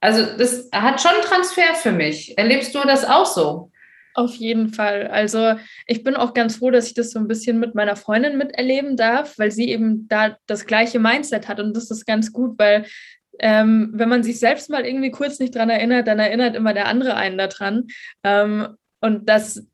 Also 0.00 0.24
das 0.38 0.68
hat 0.72 1.02
schon 1.02 1.20
Transfer 1.22 1.74
für 1.74 1.92
mich. 1.92 2.38
Erlebst 2.38 2.74
du 2.74 2.80
das 2.80 3.04
auch 3.04 3.26
so? 3.26 3.70
Auf 4.14 4.34
jeden 4.34 4.72
Fall. 4.72 5.06
Also 5.08 5.54
ich 5.86 6.02
bin 6.02 6.16
auch 6.16 6.34
ganz 6.34 6.56
froh, 6.56 6.70
dass 6.70 6.88
ich 6.88 6.94
das 6.94 7.10
so 7.10 7.18
ein 7.18 7.28
bisschen 7.28 7.60
mit 7.60 7.74
meiner 7.74 7.96
Freundin 7.96 8.36
miterleben 8.36 8.96
darf, 8.96 9.38
weil 9.38 9.50
sie 9.50 9.68
eben 9.68 10.08
da 10.08 10.36
das 10.46 10.66
gleiche 10.66 10.98
Mindset 10.98 11.48
hat 11.48 11.60
und 11.60 11.76
das 11.76 11.90
ist 11.90 12.06
ganz 12.06 12.32
gut, 12.32 12.58
weil 12.58 12.86
ähm, 13.40 13.90
wenn 13.92 14.08
man 14.08 14.22
sich 14.22 14.40
selbst 14.40 14.70
mal 14.70 14.84
irgendwie 14.84 15.10
kurz 15.10 15.38
nicht 15.38 15.54
dran 15.54 15.70
erinnert, 15.70 16.08
dann 16.08 16.18
erinnert 16.18 16.56
immer 16.56 16.74
der 16.74 16.88
andere 16.88 17.14
einen 17.14 17.38
daran. 17.38 17.86
Ähm, 18.24 18.76
und 19.00 19.28
das, 19.28 19.66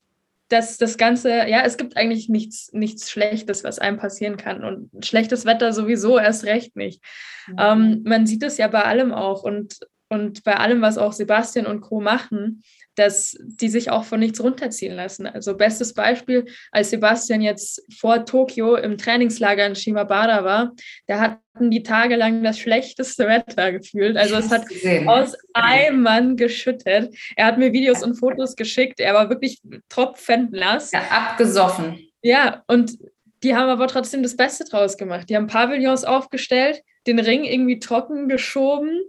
das, 0.48 0.76
das 0.76 0.98
Ganze, 0.98 1.30
ja, 1.30 1.62
es 1.64 1.76
gibt 1.76 1.96
eigentlich 1.96 2.28
nichts, 2.28 2.70
nichts 2.72 3.10
Schlechtes, 3.10 3.64
was 3.64 3.78
einem 3.78 3.96
passieren 3.96 4.36
kann. 4.36 4.64
Und 4.64 5.06
schlechtes 5.06 5.46
Wetter 5.46 5.72
sowieso 5.72 6.18
erst 6.18 6.44
recht 6.44 6.76
nicht. 6.76 7.02
Mhm. 7.46 7.56
Ähm, 7.58 8.02
man 8.04 8.26
sieht 8.26 8.42
es 8.42 8.58
ja 8.58 8.68
bei 8.68 8.82
allem 8.82 9.12
auch 9.12 9.42
und, 9.42 9.78
und 10.08 10.44
bei 10.44 10.56
allem, 10.56 10.80
was 10.80 10.98
auch 10.98 11.12
Sebastian 11.12 11.66
und 11.66 11.80
Co. 11.80 12.00
machen 12.00 12.62
dass 12.94 13.36
die 13.40 13.68
sich 13.68 13.90
auch 13.90 14.04
von 14.04 14.20
nichts 14.20 14.42
runterziehen 14.42 14.94
lassen. 14.94 15.26
Also 15.26 15.56
bestes 15.56 15.94
Beispiel, 15.94 16.46
als 16.70 16.90
Sebastian 16.90 17.40
jetzt 17.42 17.82
vor 17.98 18.24
Tokio 18.24 18.76
im 18.76 18.98
Trainingslager 18.98 19.66
in 19.66 19.74
Shimabara 19.74 20.44
war, 20.44 20.72
da 21.06 21.20
hatten 21.20 21.70
die 21.70 21.82
tagelang 21.82 22.42
das 22.42 22.58
schlechteste 22.58 23.26
Wetter 23.26 23.72
gefühlt. 23.72 24.16
Also 24.16 24.36
es 24.36 24.50
hat 24.50 24.64
aus 25.06 25.34
Eimern 25.52 26.36
geschüttet. 26.36 27.14
Er 27.36 27.46
hat 27.46 27.58
mir 27.58 27.72
Videos 27.72 28.02
und 28.02 28.14
Fotos 28.14 28.56
geschickt. 28.56 29.00
Er 29.00 29.14
war 29.14 29.28
wirklich 29.28 29.60
tropfennass. 29.88 30.92
Ja, 30.92 31.00
abgesoffen. 31.10 31.98
Ja, 32.22 32.62
und 32.68 32.96
die 33.42 33.54
haben 33.54 33.68
aber 33.68 33.88
trotzdem 33.88 34.22
das 34.22 34.36
Beste 34.36 34.64
draus 34.64 34.96
gemacht. 34.96 35.28
Die 35.28 35.36
haben 35.36 35.48
Pavillons 35.48 36.04
aufgestellt, 36.04 36.80
den 37.06 37.18
Ring 37.18 37.44
irgendwie 37.44 37.78
trocken 37.78 38.28
geschoben 38.28 39.02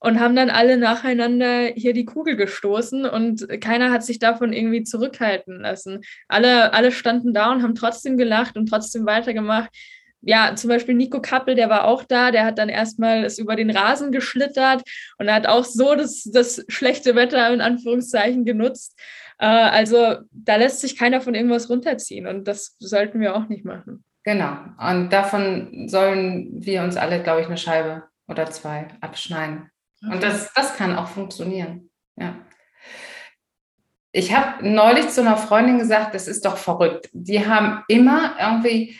und 0.00 0.18
haben 0.18 0.34
dann 0.34 0.50
alle 0.50 0.76
nacheinander 0.78 1.66
hier 1.74 1.92
die 1.92 2.06
Kugel 2.06 2.36
gestoßen 2.36 3.04
und 3.04 3.46
keiner 3.60 3.92
hat 3.92 4.02
sich 4.02 4.18
davon 4.18 4.52
irgendwie 4.52 4.82
zurückhalten 4.82 5.60
lassen. 5.60 6.00
Alle, 6.26 6.72
alle 6.72 6.90
standen 6.90 7.34
da 7.34 7.52
und 7.52 7.62
haben 7.62 7.74
trotzdem 7.74 8.16
gelacht 8.16 8.56
und 8.56 8.66
trotzdem 8.66 9.06
weitergemacht. 9.06 9.70
Ja, 10.22 10.54
zum 10.54 10.68
Beispiel 10.68 10.94
Nico 10.94 11.20
Kappel, 11.20 11.54
der 11.54 11.70
war 11.70 11.84
auch 11.84 12.04
da, 12.04 12.30
der 12.30 12.44
hat 12.44 12.58
dann 12.58 12.68
erstmal 12.68 13.24
es 13.24 13.38
über 13.38 13.56
den 13.56 13.70
Rasen 13.70 14.10
geschlittert 14.12 14.82
und 15.18 15.28
er 15.28 15.34
hat 15.34 15.46
auch 15.46 15.64
so 15.64 15.94
das, 15.94 16.24
das 16.24 16.64
schlechte 16.68 17.14
Wetter 17.14 17.52
in 17.52 17.60
Anführungszeichen 17.60 18.44
genutzt. 18.44 18.98
Äh, 19.38 19.46
also 19.46 20.16
da 20.30 20.56
lässt 20.56 20.80
sich 20.80 20.98
keiner 20.98 21.20
von 21.20 21.34
irgendwas 21.34 21.70
runterziehen 21.70 22.26
und 22.26 22.48
das 22.48 22.76
sollten 22.78 23.20
wir 23.20 23.34
auch 23.34 23.48
nicht 23.48 23.64
machen. 23.64 24.04
Genau. 24.24 24.58
Und 24.78 25.10
davon 25.10 25.88
sollen 25.88 26.50
wir 26.52 26.82
uns 26.82 26.96
alle, 26.96 27.22
glaube 27.22 27.40
ich, 27.40 27.46
eine 27.46 27.56
Scheibe 27.56 28.04
oder 28.28 28.50
zwei 28.50 28.88
abschneiden. 29.00 29.70
Und 30.02 30.22
das, 30.22 30.52
das 30.54 30.76
kann 30.76 30.96
auch 30.96 31.08
funktionieren. 31.08 31.90
Ja. 32.16 32.36
Ich 34.12 34.34
habe 34.34 34.68
neulich 34.68 35.08
zu 35.08 35.20
einer 35.20 35.36
Freundin 35.36 35.78
gesagt, 35.78 36.14
das 36.14 36.26
ist 36.26 36.44
doch 36.44 36.56
verrückt. 36.56 37.08
Die 37.12 37.46
haben 37.46 37.84
immer 37.86 38.36
irgendwie 38.40 38.98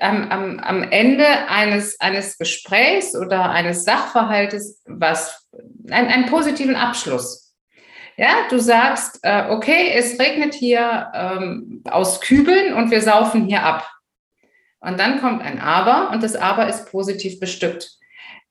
am, 0.00 0.30
am, 0.30 0.58
am 0.58 0.82
Ende 0.82 1.26
eines, 1.48 2.00
eines 2.00 2.38
Gesprächs 2.38 3.16
oder 3.16 3.50
eines 3.50 3.84
Sachverhaltes 3.84 4.82
was, 4.86 5.48
ein, 5.90 6.08
einen 6.08 6.26
positiven 6.26 6.76
Abschluss. 6.76 7.54
Ja, 8.16 8.46
du 8.50 8.58
sagst, 8.58 9.20
äh, 9.22 9.46
okay, 9.48 9.92
es 9.94 10.18
regnet 10.18 10.52
hier 10.52 11.10
ähm, 11.14 11.82
aus 11.88 12.20
Kübeln 12.20 12.74
und 12.74 12.90
wir 12.90 13.00
saufen 13.00 13.46
hier 13.46 13.62
ab. 13.62 13.90
Und 14.80 14.98
dann 14.98 15.20
kommt 15.20 15.42
ein 15.42 15.60
Aber 15.60 16.10
und 16.10 16.22
das 16.22 16.36
Aber 16.36 16.68
ist 16.68 16.90
positiv 16.90 17.40
bestückt 17.40 17.98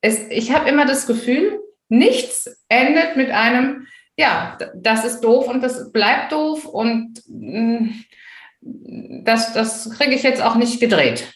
es, 0.02 0.30
ich 0.30 0.54
habe 0.54 0.70
immer 0.70 0.86
das 0.86 1.08
Gefühl, 1.08 1.60
nichts 1.90 2.64
endet 2.70 3.16
mit 3.16 3.32
einem, 3.32 3.88
ja, 4.18 4.58
das 4.76 5.06
ist 5.06 5.22
doof 5.22 5.48
und 5.48 5.62
das 5.62 5.92
bleibt 5.92 6.32
doof 6.32 6.66
und 6.66 7.22
mm, 7.28 7.90
das, 8.62 9.54
das 9.54 9.90
kriege 9.92 10.14
ich 10.14 10.24
jetzt 10.24 10.42
auch 10.42 10.56
nicht 10.56 10.80
gedreht. 10.80 11.34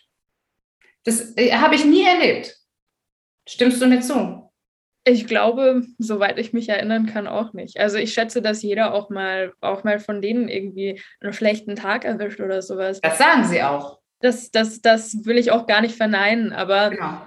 Das 1.03 1.35
äh, 1.37 1.53
habe 1.53 1.75
ich 1.75 1.85
nie 1.85 2.03
erlebt. 2.03 2.55
Stimmst 3.47 3.81
du 3.81 3.87
mir 3.87 4.01
zu? 4.01 4.51
Ich 5.05 5.27
glaube, 5.27 5.83
soweit 5.97 6.39
ich 6.39 6.53
mich 6.53 6.69
erinnern 6.69 7.07
kann, 7.07 7.27
auch 7.27 7.51
nicht. 7.51 7.77
Also 7.77 7.97
ich 7.97 8.13
schätze, 8.13 8.41
dass 8.41 8.61
jeder 8.61 8.93
auch 8.93 9.09
mal, 9.09 9.51
auch 9.59 9.83
mal 9.83 9.99
von 9.99 10.21
denen 10.21 10.47
irgendwie 10.47 11.01
einen 11.19 11.33
schlechten 11.33 11.75
Tag 11.75 12.05
erwischt 12.05 12.39
oder 12.39 12.61
sowas. 12.61 13.01
Das 13.01 13.17
sagen 13.17 13.43
sie 13.43 13.63
auch. 13.63 13.99
Das, 14.21 14.51
das, 14.51 14.81
das 14.81 15.25
will 15.25 15.37
ich 15.37 15.51
auch 15.51 15.67
gar 15.67 15.81
nicht 15.81 15.95
verneinen, 15.95 16.53
aber 16.53 16.91
genau 16.91 17.21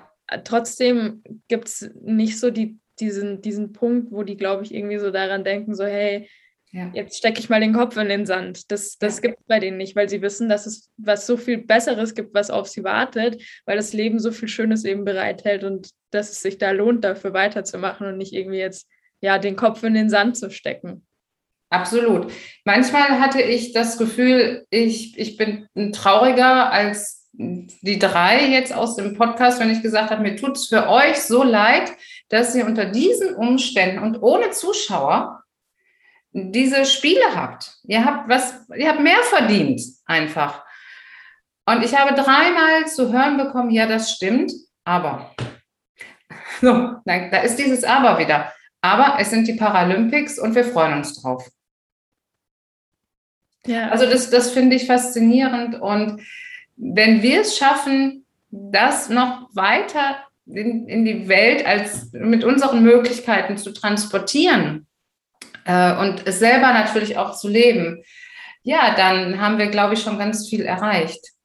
trotzdem 0.45 1.23
gibt 1.49 1.69
es 1.69 1.91
nicht 2.03 2.39
so 2.39 2.51
die, 2.51 2.79
diesen, 3.01 3.43
diesen 3.43 3.73
Punkt, 3.73 4.13
wo 4.13 4.23
die, 4.23 4.37
glaube 4.37 4.63
ich, 4.63 4.75
irgendwie 4.75 4.99
so 4.99 5.11
daran 5.11 5.45
denken, 5.45 5.75
so, 5.75 5.85
hey, 5.85 6.29
ja. 6.73 6.91
jetzt 6.95 7.19
stecke 7.19 7.41
ich 7.41 7.49
mal 7.49 7.61
den 7.61 7.73
Kopf 7.73 7.97
in 7.97 8.09
den 8.09 8.27
Sand. 8.27 8.71
Das, 8.71 8.99
das 8.99 9.17
ja. 9.17 9.23
gibt 9.23 9.41
es 9.41 9.47
bei 9.47 9.61
denen 9.61 9.77
nicht, 9.77 9.97
weil 9.97 10.09
sie 10.09 10.23
wissen, 10.23 10.49
dass 10.49 10.67
es 10.67 10.91
was 10.97 11.27
so 11.27 11.37
viel 11.37 11.59
Besseres 11.59 12.15
gibt, 12.15 12.35
was 12.35 12.51
auf 12.51 12.69
sie 12.69 12.85
wartet, 12.85 13.43
weil 13.65 13.77
das 13.77 13.93
Leben 13.93 14.19
so 14.19 14.31
viel 14.31 14.49
Schönes 14.49 14.85
eben 14.85 15.05
bereithält 15.05 15.65
und 15.65 15.91
dass 16.11 16.31
es 16.31 16.43
sich 16.43 16.59
da 16.59 16.71
lohnt, 16.71 17.05
dafür 17.05 17.33
weiterzumachen 17.33 18.07
und 18.07 18.19
nicht 18.19 18.33
irgendwie 18.33 18.59
jetzt 18.59 18.89
ja 19.21 19.39
den 19.39 19.57
Kopf 19.57 19.83
in 19.83 19.95
den 19.95 20.11
Sand 20.11 20.37
zu 20.37 20.51
stecken. 20.51 21.07
Absolut. 21.71 22.33
Manchmal 22.65 23.21
hatte 23.21 23.43
ich 23.43 23.73
das 23.73 23.99
Gefühl, 23.99 24.65
ich, 24.71 25.19
ich 25.19 25.37
bin 25.37 25.67
trauriger 25.93 26.71
als 26.71 27.26
die 27.39 27.99
drei 27.99 28.47
jetzt 28.47 28.73
aus 28.73 28.97
dem 28.97 29.17
Podcast, 29.17 29.61
wenn 29.61 29.71
ich 29.71 29.83
gesagt 29.83 30.11
habe, 30.11 30.23
mir 30.23 30.37
tut 30.37 30.57
es 30.57 30.67
für 30.67 30.89
euch 30.89 31.21
so 31.21 31.43
leid, 31.43 31.93
dass 32.29 32.55
ihr 32.55 32.67
unter 32.67 32.87
diesen 32.87 33.35
Umständen 33.35 34.03
und 34.03 34.23
ohne 34.23 34.51
Zuschauer 34.51 35.43
diese 36.33 36.85
Spiele 36.85 37.35
habt. 37.35 37.73
Ihr 37.85 38.05
habt 38.05 38.29
was, 38.29 38.55
ihr 38.75 38.89
habt 38.89 39.01
mehr 39.01 39.23
verdient 39.23 39.81
einfach. 40.07 40.65
Und 41.67 41.83
ich 41.83 41.97
habe 41.97 42.15
dreimal 42.15 42.87
zu 42.87 43.13
hören 43.13 43.37
bekommen, 43.37 43.71
ja, 43.71 43.87
das 43.87 44.13
stimmt, 44.13 44.53
aber. 44.85 45.35
So, 46.63 46.95
da 47.05 47.41
ist 47.43 47.57
dieses 47.57 47.85
Aber 47.85 48.19
wieder. 48.19 48.51
Aber 48.81 49.17
es 49.19 49.29
sind 49.29 49.47
die 49.47 49.57
Paralympics 49.57 50.39
und 50.39 50.55
wir 50.55 50.65
freuen 50.65 50.95
uns 50.95 51.21
drauf. 51.21 51.47
Ja. 53.67 53.91
Also 53.91 54.07
das, 54.07 54.31
das 54.31 54.53
finde 54.53 54.77
ich 54.77 54.87
faszinierend 54.87 55.75
und 55.79 56.23
wenn 56.77 57.23
wir 57.23 57.41
es 57.41 57.57
schaffen, 57.57 58.27
das 58.51 59.09
noch 59.09 59.49
weiter 59.55 60.19
in, 60.47 60.87
in 60.89 61.05
die 61.05 61.29
Welt 61.29 61.67
als 61.67 62.13
mit 62.13 62.45
unseren 62.45 62.83
Möglichkeiten 62.83 63.57
zu 63.57 63.73
transportieren 63.73 64.87
äh, 65.65 65.97
und 65.97 66.27
es 66.27 66.39
selber 66.39 66.73
natürlich 66.73 67.17
auch 67.19 67.37
zu 67.37 67.49
leben, 67.49 68.03
ja, 68.63 68.95
dann 68.97 69.41
haben 69.41 69.59
wir, 69.59 69.69
glaube 69.69 69.95
ich, 69.95 70.03
schon 70.03 70.19
ganz 70.19 70.49
viel 70.49 70.63
erreicht. 70.63 71.37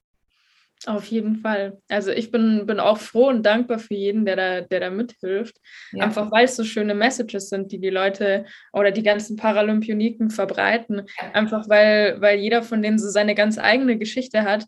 Auf 0.87 1.05
jeden 1.05 1.35
Fall. 1.35 1.79
Also 1.89 2.09
ich 2.11 2.31
bin, 2.31 2.65
bin 2.65 2.79
auch 2.79 2.97
froh 2.97 3.27
und 3.27 3.43
dankbar 3.43 3.77
für 3.77 3.93
jeden, 3.93 4.25
der 4.25 4.35
da, 4.35 4.61
der 4.61 4.79
da 4.79 4.89
mithilft. 4.89 5.57
Ja. 5.91 6.05
Einfach 6.05 6.31
weil 6.31 6.45
es 6.45 6.55
so 6.55 6.63
schöne 6.63 6.95
Messages 6.95 7.49
sind, 7.49 7.71
die 7.71 7.79
die 7.79 7.91
Leute 7.91 8.45
oder 8.73 8.89
die 8.89 9.03
ganzen 9.03 9.35
Paralympioniken 9.35 10.31
verbreiten. 10.31 11.03
Einfach 11.33 11.69
weil, 11.69 12.19
weil 12.19 12.39
jeder 12.39 12.63
von 12.63 12.81
denen 12.81 12.97
so 12.97 13.09
seine 13.09 13.35
ganz 13.35 13.59
eigene 13.59 13.99
Geschichte 13.99 14.41
hat, 14.41 14.65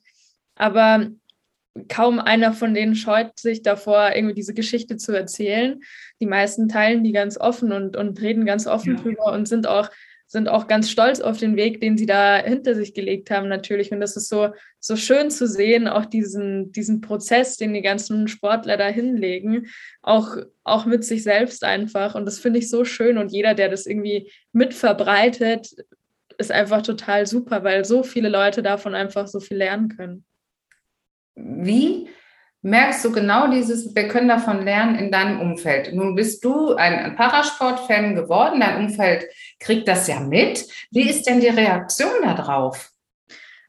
aber 0.56 1.10
kaum 1.90 2.20
einer 2.20 2.54
von 2.54 2.74
denen 2.74 2.96
scheut 2.96 3.40
sich 3.40 3.62
davor, 3.62 4.12
irgendwie 4.16 4.36
diese 4.36 4.54
Geschichte 4.54 4.98
zu 4.98 5.12
erzählen. 5.12 5.82
Die 6.20 6.26
meisten 6.26 6.70
teilen 6.70 7.04
die 7.04 7.12
ganz 7.12 7.38
offen 7.38 7.72
und, 7.72 7.96
und 7.96 8.22
reden 8.22 8.46
ganz 8.46 8.68
offen 8.68 8.96
ja. 8.96 9.02
drüber 9.02 9.34
und 9.34 9.48
sind 9.48 9.68
auch, 9.68 9.90
sind 10.28 10.50
auch 10.50 10.68
ganz 10.68 10.90
stolz 10.90 11.20
auf 11.20 11.38
den 11.38 11.56
Weg, 11.56 11.82
den 11.82 11.98
sie 11.98 12.06
da 12.06 12.38
hinter 12.38 12.76
sich 12.76 12.94
gelegt 12.94 13.32
haben, 13.32 13.48
natürlich. 13.48 13.92
Und 13.92 14.02
das 14.02 14.16
ist 14.16 14.30
so, 14.30 14.50
so 14.80 14.96
schön 14.96 15.32
zu 15.32 15.48
sehen, 15.48 15.88
auch 15.88 16.06
diesen, 16.06 16.72
diesen 16.72 17.02
Prozess, 17.02 17.58
den 17.58 17.74
die 17.74 17.82
ganzen 17.82 18.28
Sportler 18.28 18.78
da 18.78 18.88
hinlegen, 18.88 19.68
auch, 20.02 20.38
auch 20.64 20.86
mit 20.86 21.04
sich 21.04 21.24
selbst 21.24 21.64
einfach. 21.64 22.14
Und 22.14 22.26
das 22.26 22.40
finde 22.40 22.60
ich 22.60 22.70
so 22.70 22.86
schön. 22.86 23.18
Und 23.18 23.32
jeder, 23.32 23.56
der 23.56 23.70
das 23.70 23.86
irgendwie 23.86 24.32
mitverbreitet, 24.52 25.70
ist 26.38 26.52
einfach 26.52 26.82
total 26.82 27.26
super, 27.26 27.64
weil 27.64 27.86
so 27.86 28.04
viele 28.04 28.30
Leute 28.30 28.64
davon 28.64 28.96
einfach 28.96 29.28
so 29.28 29.40
viel 29.40 29.58
lernen 29.58 29.90
können. 29.90 30.26
Wie 31.36 32.10
merkst 32.62 33.04
du 33.04 33.12
genau 33.12 33.48
dieses, 33.50 33.94
wir 33.94 34.08
können 34.08 34.30
davon 34.30 34.64
lernen 34.64 34.96
in 34.96 35.12
deinem 35.12 35.42
Umfeld? 35.42 35.94
Nun 35.94 36.16
bist 36.16 36.44
du 36.44 36.74
ein 36.76 37.16
Parasport-Fan 37.16 38.16
geworden, 38.16 38.62
dein 38.62 38.86
Umfeld 38.86 39.26
kriegt 39.60 39.88
das 39.88 40.08
ja 40.08 40.20
mit. 40.20 40.66
Wie 40.92 41.10
ist 41.10 41.28
denn 41.28 41.42
die 41.42 41.48
Reaktion 41.48 42.22
darauf? 42.24 42.94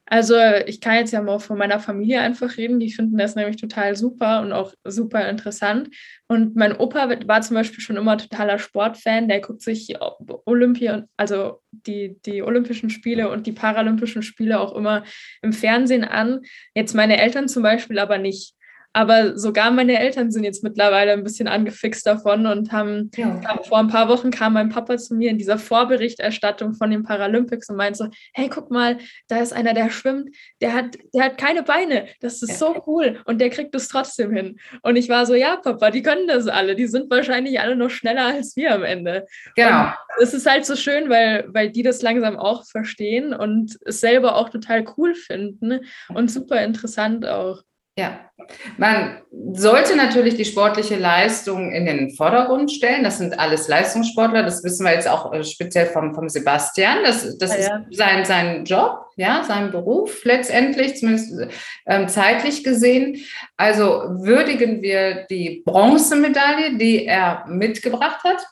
Also 0.07 0.37
ich 0.67 0.81
kann 0.81 0.97
jetzt 0.97 1.13
ja 1.13 1.23
mal 1.23 1.39
von 1.39 1.57
meiner 1.57 1.81
Familie 1.81 2.21
einfach 2.21 2.59
reden, 2.59 2.79
die 2.79 2.93
finden 2.93 3.17
das 3.17 3.37
nämlich 3.37 3.57
total 3.57 3.97
super 3.97 4.43
und 4.43 4.53
auch 4.53 4.75
super 4.85 5.29
interessant. 5.29 5.89
Und 6.29 6.57
mein 6.57 6.77
Opa 6.77 7.09
war 7.27 7.41
zum 7.41 7.55
Beispiel 7.55 7.81
schon 7.81 7.97
immer 7.97 8.19
totaler 8.19 8.59
Sportfan, 8.59 9.29
der 9.29 9.41
guckt 9.41 9.63
sich 9.63 9.97
Olympia, 10.45 11.05
also 11.17 11.63
die, 11.87 12.17
die 12.27 12.43
Olympischen 12.43 12.91
Spiele 12.91 13.31
und 13.31 13.47
die 13.47 13.53
Paralympischen 13.53 14.23
Spiele 14.23 14.61
auch 14.61 14.75
immer 14.75 15.05
im 15.43 15.53
Fernsehen 15.53 16.05
an. 16.05 16.41
Jetzt 16.75 16.95
meine 16.95 17.21
Eltern 17.21 17.49
zum 17.49 17.63
Beispiel 17.63 17.99
aber 17.99 18.19
nicht. 18.19 18.55
Aber 18.95 19.37
sogar 19.37 19.73
meine 19.73 19.99
Eltern 19.99 20.31
sind 20.31 20.45
jetzt 20.45 20.63
mittlerweile 20.63 21.13
ein 21.13 21.25
bisschen 21.25 21.49
angefixt 21.49 22.07
davon 22.07 22.47
und 22.47 22.71
haben 22.71 23.11
ja. 23.17 23.41
vor 23.65 23.79
ein 23.79 23.89
paar 23.89 24.09
Wochen 24.09 24.31
kam 24.31 24.53
mein 24.53 24.69
Papa 24.69 24.97
zu 24.97 25.17
mir 25.17 25.31
in 25.31 25.39
dieser 25.39 25.59
Vorberichterstattung 25.59 26.75
von 26.75 26.93
den 26.93 27.03
Paralympics 27.03 27.69
und 27.69 27.77
meinte 27.77 27.99
so, 27.99 28.09
hey, 28.35 28.49
guck 28.49 28.71
mal, 28.71 28.99
da 29.27 29.41
ist 29.41 29.53
einer, 29.53 29.75
der 29.75 29.91
schwimmt, 29.91 30.31
der 30.61 30.75
hat, 30.75 30.97
der 31.13 31.25
hat 31.25 31.39
keine 31.39 31.65
Beine. 31.65 32.07
Das 32.21 32.41
ist 32.41 32.57
so 32.57 32.85
cool. 32.87 33.21
Und 33.25 33.41
der 33.41 33.51
kriegt 33.51 33.75
es 33.75 33.89
trotzdem 33.89 34.33
hin. 34.33 34.61
Und 34.83 34.95
ich 34.95 35.09
war 35.09 35.27
so, 35.27 35.35
ja, 35.35 35.57
Papa, 35.57 35.91
die 35.91 36.03
können 36.03 36.29
das 36.29 36.47
alle. 36.47 36.77
Die 36.77 36.87
sind 36.87 37.11
wahrscheinlich 37.11 37.59
alle 37.59 37.75
noch 37.75 37.91
schneller 37.91 38.27
als 38.27 38.55
wir 38.55 38.73
am 38.73 38.85
Ende. 38.85 39.27
Genau. 39.57 39.93
es 40.21 40.35
ist 40.35 40.49
halt 40.49 40.67
so 40.67 40.77
schön, 40.77 41.11
weil, 41.11 41.47
weil 41.49 41.71
die 41.71 41.83
das 41.83 42.01
langsam 42.01 42.37
auch 42.37 42.65
verstehen 42.65 43.35
und 43.35 43.77
es 43.85 43.99
selber 43.99 44.37
auch 44.37 44.51
total 44.51 44.85
cool 44.97 45.17
finden 45.17 45.81
und 46.11 46.31
super 46.31 46.63
interessant 46.63 47.27
auch. 47.27 47.63
Ja, 47.97 48.29
man 48.77 49.23
sollte 49.53 49.95
natürlich 49.95 50.35
die 50.35 50.45
sportliche 50.45 50.97
Leistung 50.97 51.71
in 51.71 51.87
den 51.87 52.11
Vordergrund 52.11 52.73
stellen. 52.73 53.05
Das 53.05 53.19
sind 53.19 53.39
alles 53.39 53.69
Leistungssportler. 53.69 54.43
Das 54.43 54.65
wissen 54.65 54.85
wir 54.85 54.95
jetzt 54.95 55.09
auch 55.09 55.33
äh, 55.33 55.45
speziell 55.45 55.87
vom, 55.87 56.13
vom 56.13 56.29
Sebastian. 56.29 57.05
Das, 57.05 57.39
das 57.39 57.57
ja, 57.57 57.63
ja. 57.63 57.87
ist 57.89 57.97
sein, 57.97 58.25
sein 58.25 58.65
Job, 58.65 59.07
ja, 59.17 59.45
sein 59.45 59.71
Beruf 59.71 60.25
letztendlich, 60.25 60.97
zumindest 60.97 61.47
ähm, 61.87 62.09
zeitlich 62.09 62.65
gesehen. 62.65 63.25
Also 63.57 64.03
würdigen 64.09 64.83
wir 64.83 65.27
die 65.31 65.63
Bronzemedaille, 65.65 66.77
die 66.77 67.07
er 67.07 67.45
mitgebracht 67.47 68.25
hat 68.25 68.45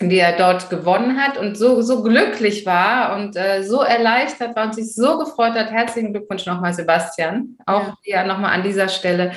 die 0.00 0.18
er 0.18 0.36
dort 0.36 0.70
gewonnen 0.70 1.20
hat 1.20 1.38
und 1.38 1.56
so, 1.56 1.82
so 1.82 2.02
glücklich 2.02 2.64
war 2.64 3.16
und 3.16 3.36
äh, 3.36 3.64
so 3.64 3.82
erleichtert 3.82 4.54
war 4.54 4.66
und 4.66 4.74
sich 4.74 4.94
so 4.94 5.18
gefreut 5.18 5.54
hat. 5.54 5.72
Herzlichen 5.72 6.12
Glückwunsch 6.12 6.46
nochmal, 6.46 6.72
Sebastian. 6.72 7.56
Auch 7.66 7.94
ja, 8.04 8.22
ja 8.22 8.24
nochmal 8.24 8.52
an 8.52 8.62
dieser 8.62 8.88
Stelle. 8.88 9.32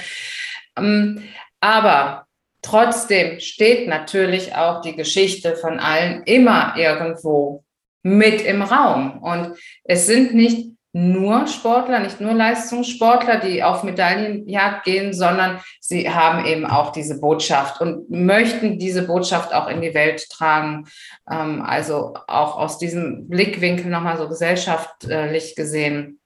Ähm, 0.78 1.24
aber 1.60 2.28
trotzdem 2.62 3.40
steht 3.40 3.88
natürlich 3.88 4.56
auch 4.56 4.82
die 4.82 4.96
Geschichte 4.96 5.56
von 5.56 5.80
allen 5.80 6.24
immer 6.24 6.76
irgendwo 6.78 7.64
mit 8.04 8.42
im 8.42 8.62
Raum. 8.62 9.22
Und 9.24 9.58
es 9.84 10.06
sind 10.06 10.34
nicht 10.34 10.72
nur 10.94 11.48
Sportler, 11.48 12.00
nicht 12.00 12.20
nur 12.20 12.34
Leistungssportler, 12.34 13.38
die 13.38 13.64
auf 13.64 13.84
Medaillenjagd 13.84 14.84
gehen, 14.84 15.14
sondern 15.14 15.62
sie 15.80 16.10
haben 16.10 16.46
eben 16.46 16.66
auch 16.66 16.92
diese 16.92 17.20
Botschaft 17.20 17.80
und 17.80 18.10
möchten 18.10 18.78
diese 18.78 19.04
Botschaft 19.04 19.54
auch 19.54 19.70
in 19.70 19.82
die 19.82 19.94
Welt 19.94 20.30
tragen. 20.30 20.88
Ähm, 21.30 21.62
also 21.62 22.14
auch 22.28 22.58
aus 22.58 22.78
diesem 22.78 23.30
Blickwinkel 23.30 23.90
nochmal 23.90 24.18
so 24.18 24.28
gesellschaftlich 24.28 25.56
gesehen. 25.56 26.20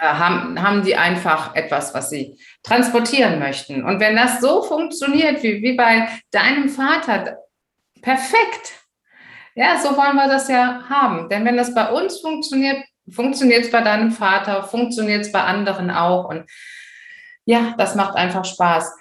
Äh, 0.00 0.06
haben, 0.06 0.60
haben 0.60 0.82
die 0.82 0.96
einfach 0.96 1.54
etwas, 1.54 1.94
was 1.94 2.10
sie 2.10 2.38
transportieren 2.62 3.38
möchten. 3.38 3.84
Und 3.84 4.00
wenn 4.00 4.16
das 4.16 4.40
so 4.40 4.62
funktioniert 4.62 5.42
wie, 5.42 5.62
wie 5.62 5.76
bei 5.76 6.08
deinem 6.30 6.68
Vater, 6.68 7.38
perfekt. 8.00 8.72
Ja, 9.54 9.78
so 9.78 9.96
wollen 9.96 10.16
wir 10.16 10.28
das 10.28 10.48
ja 10.48 10.82
haben. 10.88 11.28
Denn 11.28 11.44
wenn 11.44 11.56
das 11.56 11.74
bei 11.74 11.90
uns 11.90 12.20
funktioniert, 12.20 12.82
Funktioniert 13.10 13.64
es 13.64 13.70
bei 13.70 13.80
deinem 13.80 14.12
Vater? 14.12 14.62
Funktioniert 14.62 15.22
es 15.22 15.32
bei 15.32 15.42
anderen 15.42 15.90
auch? 15.90 16.28
Und 16.28 16.44
ja, 17.44 17.74
das 17.76 17.94
macht 17.94 18.14
einfach 18.14 18.44
Spaß. 18.44 18.92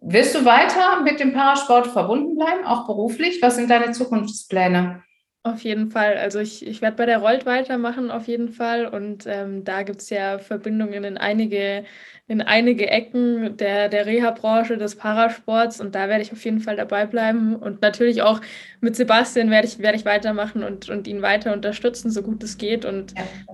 Willst 0.00 0.34
du 0.34 0.44
weiter 0.44 1.00
mit 1.02 1.20
dem 1.20 1.32
Parasport 1.32 1.86
verbunden 1.86 2.36
bleiben, 2.36 2.64
auch 2.64 2.86
beruflich? 2.86 3.40
Was 3.40 3.56
sind 3.56 3.70
deine 3.70 3.92
Zukunftspläne? 3.92 5.03
Auf 5.46 5.60
jeden 5.60 5.90
Fall. 5.90 6.16
Also 6.16 6.38
ich, 6.38 6.66
ich 6.66 6.80
werde 6.80 6.96
bei 6.96 7.04
der 7.04 7.18
Rolt 7.18 7.44
weitermachen, 7.44 8.10
auf 8.10 8.28
jeden 8.28 8.48
Fall. 8.48 8.86
Und 8.86 9.26
ähm, 9.26 9.62
da 9.62 9.82
gibt 9.82 10.00
es 10.00 10.08
ja 10.08 10.38
Verbindungen 10.38 11.04
in 11.04 11.18
einige, 11.18 11.84
in 12.26 12.40
einige 12.40 12.88
Ecken 12.88 13.54
der, 13.58 13.90
der 13.90 14.06
Reha-Branche, 14.06 14.78
des 14.78 14.96
Parasports. 14.96 15.82
Und 15.82 15.94
da 15.94 16.08
werde 16.08 16.22
ich 16.22 16.32
auf 16.32 16.42
jeden 16.46 16.60
Fall 16.60 16.76
dabei 16.76 17.04
bleiben. 17.04 17.56
Und 17.56 17.82
natürlich 17.82 18.22
auch 18.22 18.40
mit 18.80 18.96
Sebastian 18.96 19.50
werde 19.50 19.68
ich, 19.68 19.78
werde 19.80 19.98
ich 19.98 20.06
weitermachen 20.06 20.64
und, 20.64 20.88
und 20.88 21.06
ihn 21.06 21.20
weiter 21.20 21.52
unterstützen, 21.52 22.10
so 22.10 22.22
gut 22.22 22.42
es 22.42 22.56
geht. 22.56 22.86
Und 22.86 23.12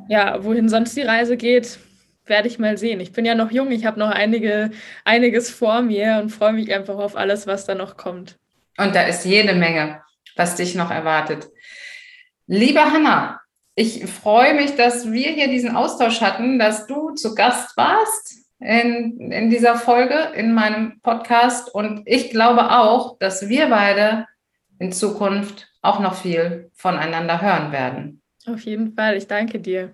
ja, 0.08 0.34
ja 0.34 0.44
wohin 0.44 0.68
sonst 0.68 0.96
die 0.96 1.02
Reise 1.02 1.36
geht, 1.36 1.80
werde 2.26 2.46
ich 2.46 2.60
mal 2.60 2.78
sehen. 2.78 3.00
Ich 3.00 3.12
bin 3.12 3.24
ja 3.24 3.34
noch 3.34 3.50
jung, 3.50 3.72
ich 3.72 3.84
habe 3.84 3.98
noch 3.98 4.12
einige, 4.12 4.70
einiges 5.04 5.50
vor 5.50 5.82
mir 5.82 6.20
und 6.22 6.30
freue 6.30 6.52
mich 6.52 6.72
einfach 6.72 6.98
auf 6.98 7.16
alles, 7.16 7.48
was 7.48 7.66
da 7.66 7.74
noch 7.74 7.96
kommt. 7.96 8.36
Und 8.78 8.94
da 8.94 9.02
ist 9.02 9.24
jede 9.24 9.54
Menge, 9.54 10.00
was 10.40 10.56
dich 10.56 10.74
noch 10.74 10.90
erwartet. 10.90 11.50
Liebe 12.46 12.80
Hanna, 12.80 13.42
ich 13.74 14.06
freue 14.06 14.54
mich, 14.54 14.74
dass 14.74 15.12
wir 15.12 15.30
hier 15.32 15.48
diesen 15.48 15.76
Austausch 15.76 16.22
hatten, 16.22 16.58
dass 16.58 16.86
du 16.86 17.10
zu 17.10 17.34
Gast 17.34 17.76
warst 17.76 18.46
in, 18.58 19.30
in 19.30 19.50
dieser 19.50 19.76
Folge, 19.76 20.14
in 20.34 20.54
meinem 20.54 20.98
Podcast. 21.02 21.72
Und 21.74 22.04
ich 22.06 22.30
glaube 22.30 22.70
auch, 22.70 23.18
dass 23.18 23.50
wir 23.50 23.68
beide 23.68 24.26
in 24.78 24.92
Zukunft 24.92 25.68
auch 25.82 26.00
noch 26.00 26.14
viel 26.14 26.70
voneinander 26.72 27.42
hören 27.42 27.70
werden. 27.70 28.22
Auf 28.46 28.60
jeden 28.62 28.94
Fall. 28.94 29.18
Ich 29.18 29.26
danke 29.26 29.60
dir. 29.60 29.92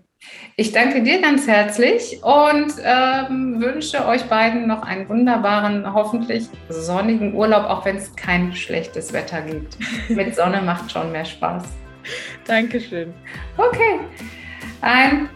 Ich 0.56 0.72
danke 0.72 1.02
dir 1.02 1.20
ganz 1.20 1.46
herzlich 1.46 2.18
und 2.22 2.72
ähm, 2.82 3.60
wünsche 3.60 4.06
euch 4.06 4.24
beiden 4.24 4.66
noch 4.66 4.82
einen 4.82 5.06
wunderbaren, 5.06 5.92
hoffentlich 5.92 6.48
sonnigen 6.70 7.34
Urlaub, 7.34 7.64
auch 7.64 7.84
wenn 7.84 7.96
es 7.96 8.16
kein 8.16 8.54
schlechtes 8.54 9.12
Wetter 9.12 9.42
gibt. 9.42 9.76
Mit 10.08 10.34
Sonne 10.34 10.62
macht 10.62 10.90
schon 10.90 11.12
mehr 11.12 11.26
Spaß. 11.26 11.64
Dankeschön. 12.46 13.12
Okay. 13.56 14.00
Ein 14.80 15.28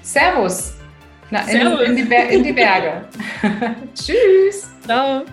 Servus. 0.00 0.74
Na, 1.30 1.42
in, 1.42 1.60
in, 1.60 1.96
die 1.96 2.34
in 2.34 2.42
die 2.42 2.52
Berge. 2.52 3.04
Tschüss. 3.94 4.70
Ciao. 4.84 5.24